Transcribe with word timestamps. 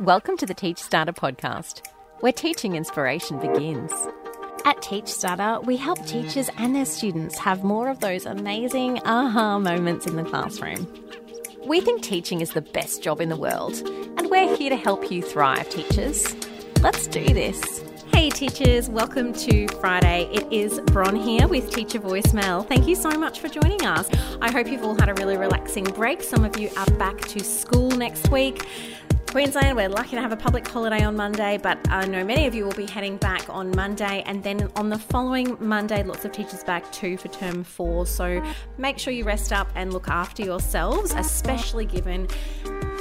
Welcome 0.00 0.36
to 0.38 0.46
the 0.46 0.54
Teach 0.54 0.78
Starter 0.78 1.12
podcast, 1.12 1.86
where 2.18 2.32
teaching 2.32 2.74
inspiration 2.74 3.38
begins. 3.38 3.92
At 4.64 4.82
Teach 4.82 5.06
Starter, 5.06 5.60
we 5.60 5.76
help 5.76 6.04
teachers 6.04 6.50
and 6.58 6.74
their 6.74 6.84
students 6.84 7.38
have 7.38 7.62
more 7.62 7.88
of 7.88 8.00
those 8.00 8.26
amazing 8.26 8.98
aha 9.04 9.60
moments 9.60 10.08
in 10.08 10.16
the 10.16 10.24
classroom. 10.24 10.92
We 11.64 11.80
think 11.80 12.02
teaching 12.02 12.40
is 12.40 12.50
the 12.50 12.60
best 12.60 13.04
job 13.04 13.20
in 13.20 13.28
the 13.28 13.36
world, 13.36 13.74
and 14.16 14.28
we're 14.28 14.56
here 14.56 14.70
to 14.70 14.76
help 14.76 15.12
you 15.12 15.22
thrive, 15.22 15.70
teachers. 15.70 16.34
Let's 16.80 17.06
do 17.06 17.24
this. 17.24 17.84
Hey, 18.12 18.30
teachers, 18.30 18.88
welcome 18.88 19.32
to 19.32 19.68
Friday. 19.80 20.28
It 20.32 20.52
is 20.52 20.80
Bron 20.86 21.14
here 21.14 21.46
with 21.46 21.70
Teacher 21.70 22.00
Voicemail. 22.00 22.66
Thank 22.66 22.88
you 22.88 22.96
so 22.96 23.10
much 23.10 23.38
for 23.38 23.48
joining 23.48 23.84
us. 23.84 24.08
I 24.40 24.50
hope 24.50 24.66
you've 24.66 24.84
all 24.84 24.94
had 24.94 25.08
a 25.08 25.14
really 25.14 25.36
relaxing 25.36 25.84
break. 25.84 26.22
Some 26.22 26.44
of 26.44 26.58
you 26.58 26.70
are 26.76 26.86
back 26.92 27.18
to 27.28 27.44
school 27.44 27.90
next 27.90 28.30
week. 28.30 28.66
Queensland, 29.34 29.74
we're 29.74 29.88
lucky 29.88 30.10
to 30.14 30.20
have 30.20 30.30
a 30.30 30.36
public 30.36 30.64
holiday 30.64 31.02
on 31.02 31.16
Monday, 31.16 31.58
but 31.60 31.76
I 31.90 32.06
know 32.06 32.24
many 32.24 32.46
of 32.46 32.54
you 32.54 32.64
will 32.64 32.72
be 32.74 32.86
heading 32.86 33.16
back 33.16 33.44
on 33.48 33.74
Monday, 33.74 34.22
and 34.26 34.44
then 34.44 34.70
on 34.76 34.90
the 34.90 34.98
following 35.00 35.56
Monday, 35.58 36.04
lots 36.04 36.24
of 36.24 36.30
teachers 36.30 36.62
back 36.62 36.88
too 36.92 37.16
for 37.16 37.26
term 37.26 37.64
four. 37.64 38.06
So 38.06 38.40
make 38.78 38.96
sure 38.96 39.12
you 39.12 39.24
rest 39.24 39.52
up 39.52 39.68
and 39.74 39.92
look 39.92 40.06
after 40.06 40.44
yourselves, 40.44 41.12
especially 41.16 41.84
given 41.84 42.28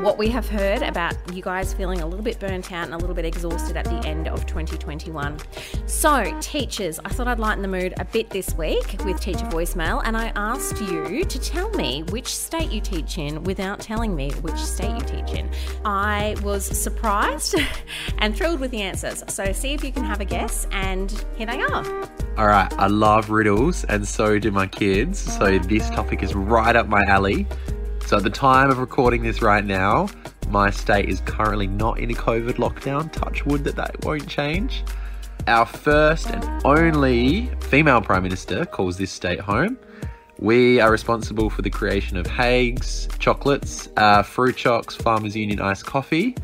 what 0.00 0.18
we 0.18 0.28
have 0.28 0.46
heard 0.46 0.82
about 0.82 1.14
you 1.34 1.42
guys 1.42 1.72
feeling 1.72 2.00
a 2.00 2.06
little 2.06 2.22
bit 2.22 2.38
burnt 2.38 2.70
out 2.70 2.84
and 2.84 2.92
a 2.92 2.98
little 2.98 3.14
bit 3.14 3.24
exhausted 3.24 3.78
at 3.78 3.84
the 3.86 4.06
end 4.06 4.28
of 4.28 4.44
2021. 4.44 5.38
So, 5.86 6.38
teachers, 6.40 7.00
I 7.04 7.08
thought 7.08 7.26
I'd 7.26 7.38
lighten 7.38 7.62
the 7.62 7.68
mood 7.68 7.94
a 7.98 8.04
bit 8.04 8.28
this 8.28 8.54
week 8.54 8.96
with 9.06 9.18
teacher 9.20 9.46
voicemail, 9.46 10.02
and 10.04 10.14
I 10.14 10.32
asked 10.36 10.82
you 10.82 11.24
to 11.24 11.38
tell 11.38 11.70
me 11.70 12.02
which 12.10 12.26
state 12.26 12.70
you 12.70 12.82
teach 12.82 13.16
in 13.16 13.42
without 13.44 13.80
telling 13.80 14.14
me 14.14 14.32
which 14.42 14.58
state 14.58 14.94
you 14.94 15.00
teach 15.00 15.38
in. 15.38 15.50
I 15.84 16.36
was 16.42 16.66
surprised 16.66 17.54
and 18.18 18.36
thrilled 18.36 18.60
with 18.60 18.72
the 18.72 18.82
answers. 18.82 19.24
So, 19.28 19.50
see 19.52 19.72
if 19.72 19.82
you 19.82 19.92
can 19.92 20.04
have 20.04 20.20
a 20.20 20.26
guess, 20.26 20.66
and 20.72 21.10
here 21.36 21.46
they 21.46 21.62
are. 21.62 22.08
All 22.36 22.46
right, 22.46 22.70
I 22.74 22.88
love 22.88 23.30
riddles, 23.30 23.84
and 23.84 24.06
so 24.06 24.38
do 24.38 24.50
my 24.50 24.66
kids. 24.66 25.18
So, 25.18 25.58
this 25.58 25.88
topic 25.88 26.22
is 26.22 26.34
right 26.34 26.76
up 26.76 26.86
my 26.86 27.02
alley. 27.04 27.46
So, 28.06 28.18
at 28.18 28.22
the 28.22 28.30
time 28.30 28.70
of 28.70 28.78
recording 28.78 29.24
this 29.24 29.42
right 29.42 29.64
now, 29.64 30.08
my 30.48 30.70
state 30.70 31.08
is 31.08 31.20
currently 31.22 31.66
not 31.66 31.98
in 31.98 32.08
a 32.12 32.14
COVID 32.14 32.52
lockdown. 32.52 33.10
Touch 33.10 33.44
wood 33.44 33.64
that 33.64 33.74
that 33.74 34.04
won't 34.04 34.28
change. 34.28 34.84
Our 35.48 35.66
first 35.66 36.30
and 36.30 36.44
only 36.64 37.50
female 37.62 38.00
Prime 38.00 38.22
Minister 38.22 38.64
calls 38.64 38.96
this 38.96 39.10
state 39.10 39.40
home. 39.40 39.76
We 40.38 40.78
are 40.78 40.92
responsible 40.92 41.50
for 41.50 41.62
the 41.62 41.70
creation 41.70 42.16
of 42.16 42.28
Haigh's, 42.28 43.08
chocolates, 43.18 43.88
uh, 43.96 44.22
Frucocs, 44.22 44.92
Farmers 45.02 45.34
Union 45.34 45.60
iced 45.60 45.86
coffee, 45.86 46.36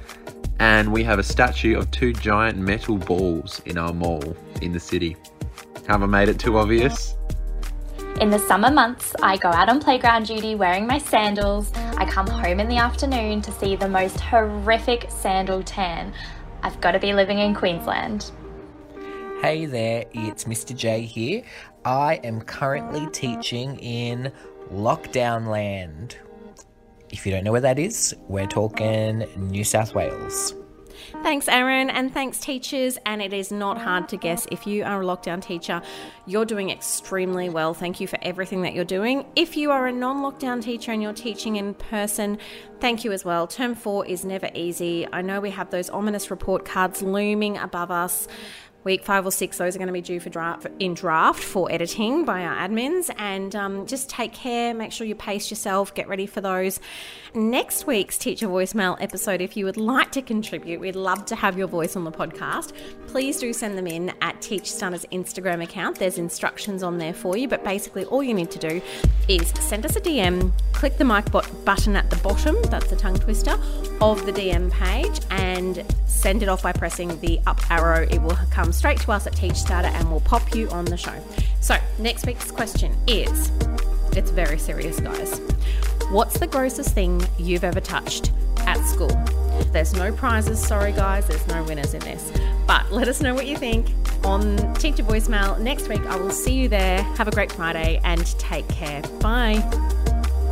and 0.58 0.92
we 0.92 1.04
have 1.04 1.20
a 1.20 1.22
statue 1.22 1.78
of 1.78 1.88
two 1.92 2.12
giant 2.12 2.58
metal 2.58 2.96
balls 2.96 3.62
in 3.66 3.78
our 3.78 3.92
mall 3.92 4.36
in 4.62 4.72
the 4.72 4.80
city. 4.80 5.16
Have 5.86 6.02
I 6.02 6.06
made 6.06 6.28
it 6.28 6.40
too 6.40 6.58
obvious? 6.58 7.16
In 8.20 8.30
the 8.30 8.38
summer 8.38 8.70
months, 8.70 9.16
I 9.22 9.36
go 9.38 9.48
out 9.48 9.68
on 9.68 9.80
playground 9.80 10.26
duty 10.26 10.54
wearing 10.54 10.86
my 10.86 10.98
sandals. 10.98 11.72
I 11.74 12.04
come 12.04 12.26
home 12.26 12.60
in 12.60 12.68
the 12.68 12.76
afternoon 12.76 13.42
to 13.42 13.50
see 13.52 13.74
the 13.74 13.88
most 13.88 14.20
horrific 14.20 15.06
sandal 15.08 15.62
tan. 15.62 16.12
I've 16.62 16.80
got 16.80 16.92
to 16.92 17.00
be 17.00 17.14
living 17.14 17.38
in 17.38 17.54
Queensland. 17.54 18.30
Hey 19.40 19.66
there, 19.66 20.04
it's 20.12 20.44
Mr. 20.44 20.76
J 20.76 21.02
here. 21.02 21.42
I 21.84 22.20
am 22.22 22.42
currently 22.42 23.08
teaching 23.10 23.76
in 23.80 24.30
Lockdown 24.70 25.48
Land. 25.48 26.16
If 27.10 27.26
you 27.26 27.32
don't 27.32 27.42
know 27.42 27.52
where 27.52 27.60
that 27.62 27.78
is, 27.78 28.14
we're 28.28 28.46
talking 28.46 29.26
New 29.36 29.64
South 29.64 29.94
Wales. 29.96 30.54
Thanks, 31.22 31.48
Aaron, 31.48 31.90
and 31.90 32.12
thanks, 32.12 32.38
teachers. 32.38 32.98
And 33.06 33.20
it 33.20 33.32
is 33.32 33.52
not 33.52 33.78
hard 33.78 34.08
to 34.10 34.16
guess 34.16 34.46
if 34.50 34.66
you 34.66 34.84
are 34.84 35.02
a 35.02 35.04
lockdown 35.04 35.42
teacher, 35.42 35.82
you're 36.26 36.44
doing 36.44 36.70
extremely 36.70 37.48
well. 37.48 37.74
Thank 37.74 38.00
you 38.00 38.06
for 38.06 38.18
everything 38.22 38.62
that 38.62 38.74
you're 38.74 38.84
doing. 38.84 39.26
If 39.36 39.56
you 39.56 39.70
are 39.70 39.86
a 39.86 39.92
non 39.92 40.22
lockdown 40.22 40.62
teacher 40.62 40.92
and 40.92 41.02
you're 41.02 41.12
teaching 41.12 41.56
in 41.56 41.74
person, 41.74 42.38
thank 42.80 43.04
you 43.04 43.12
as 43.12 43.24
well. 43.24 43.46
Term 43.46 43.74
four 43.74 44.06
is 44.06 44.24
never 44.24 44.50
easy. 44.54 45.06
I 45.12 45.22
know 45.22 45.40
we 45.40 45.50
have 45.50 45.70
those 45.70 45.90
ominous 45.90 46.30
report 46.30 46.64
cards 46.64 47.02
looming 47.02 47.58
above 47.58 47.90
us 47.90 48.28
week 48.84 49.04
five 49.04 49.26
or 49.26 49.30
six, 49.30 49.58
those 49.58 49.74
are 49.74 49.78
going 49.78 49.86
to 49.88 49.92
be 49.92 50.00
due 50.00 50.20
for 50.20 50.30
draft 50.30 50.66
in 50.78 50.94
draft 50.94 51.42
for 51.42 51.70
editing 51.70 52.24
by 52.24 52.42
our 52.42 52.56
admins. 52.68 53.10
And 53.18 53.54
um, 53.54 53.86
just 53.86 54.08
take 54.10 54.32
care, 54.32 54.74
make 54.74 54.92
sure 54.92 55.06
you 55.06 55.14
pace 55.14 55.50
yourself, 55.50 55.94
get 55.94 56.08
ready 56.08 56.26
for 56.26 56.40
those. 56.40 56.80
Next 57.34 57.86
week's 57.86 58.18
teacher 58.18 58.46
voicemail 58.46 59.00
episode, 59.00 59.40
if 59.40 59.56
you 59.56 59.64
would 59.64 59.76
like 59.78 60.12
to 60.12 60.22
contribute, 60.22 60.80
we'd 60.80 60.96
love 60.96 61.24
to 61.26 61.36
have 61.36 61.56
your 61.56 61.66
voice 61.66 61.96
on 61.96 62.04
the 62.04 62.12
podcast. 62.12 62.72
Please 63.06 63.38
do 63.38 63.52
send 63.52 63.78
them 63.78 63.86
in 63.86 64.12
at 64.20 64.40
Teach 64.42 64.70
Starter's 64.70 65.06
Instagram 65.06 65.62
account. 65.62 65.98
There's 65.98 66.18
instructions 66.18 66.82
on 66.82 66.98
there 66.98 67.14
for 67.14 67.36
you, 67.36 67.48
but 67.48 67.64
basically 67.64 68.04
all 68.06 68.22
you 68.22 68.34
need 68.34 68.50
to 68.50 68.58
do 68.58 68.82
is 69.28 69.48
send 69.60 69.86
us 69.86 69.96
a 69.96 70.00
DM, 70.00 70.52
click 70.72 70.98
the 70.98 71.04
mic 71.04 71.30
bot 71.30 71.48
button 71.64 71.96
at 71.96 72.10
the 72.10 72.16
bottom, 72.16 72.56
that's 72.64 72.90
the 72.90 72.96
tongue 72.96 73.18
twister, 73.18 73.58
of 74.00 74.26
the 74.26 74.32
DM 74.32 74.70
page, 74.70 75.20
and 75.30 75.84
send 76.06 76.42
it 76.42 76.48
off 76.48 76.62
by 76.62 76.72
pressing 76.72 77.18
the 77.20 77.40
up 77.46 77.60
arrow. 77.70 78.06
It 78.10 78.20
will 78.20 78.38
come 78.50 78.71
straight 78.72 79.00
to 79.00 79.12
us 79.12 79.26
at 79.26 79.34
Teach 79.34 79.56
Starter 79.56 79.88
and 79.88 80.10
we'll 80.10 80.20
pop 80.20 80.54
you 80.54 80.68
on 80.70 80.84
the 80.84 80.96
show. 80.96 81.14
So, 81.60 81.76
next 81.98 82.26
week's 82.26 82.50
question 82.50 82.96
is 83.06 83.50
it's 84.16 84.30
very 84.30 84.58
serious, 84.58 85.00
guys. 85.00 85.40
What's 86.10 86.38
the 86.38 86.46
grossest 86.46 86.94
thing 86.94 87.26
you've 87.38 87.64
ever 87.64 87.80
touched 87.80 88.32
at 88.58 88.78
school? 88.84 89.10
There's 89.72 89.94
no 89.94 90.12
prizes, 90.12 90.60
sorry 90.64 90.92
guys, 90.92 91.26
there's 91.26 91.46
no 91.46 91.62
winners 91.64 91.94
in 91.94 92.00
this. 92.00 92.32
But 92.66 92.92
let 92.92 93.08
us 93.08 93.20
know 93.20 93.34
what 93.34 93.46
you 93.46 93.56
think 93.56 93.86
on 94.24 94.56
Teacher 94.74 95.02
Voicemail 95.02 95.58
next 95.58 95.88
week. 95.88 96.04
I 96.06 96.16
will 96.16 96.30
see 96.30 96.54
you 96.54 96.68
there. 96.68 97.02
Have 97.16 97.28
a 97.28 97.30
great 97.30 97.52
Friday 97.52 98.00
and 98.04 98.26
take 98.38 98.68
care. 98.68 99.02
Bye. 99.20 99.62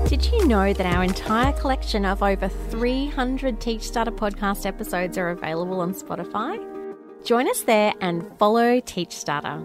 Did 0.08 0.24
you 0.26 0.46
know 0.48 0.72
that 0.72 0.86
our 0.86 1.04
entire 1.04 1.52
collection 1.52 2.04
of 2.04 2.22
over 2.22 2.48
300 2.48 3.60
Teach 3.60 3.82
Starter 3.82 4.10
podcast 4.10 4.66
episodes 4.66 5.18
are 5.18 5.30
available 5.30 5.80
on 5.80 5.94
Spotify? 5.94 6.79
Join 7.24 7.48
us 7.48 7.62
there 7.62 7.94
and 8.00 8.26
follow 8.38 8.80
Teach 8.80 9.12
Starter. 9.12 9.62